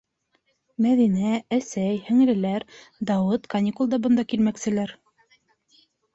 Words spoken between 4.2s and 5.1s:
килмәкселәр.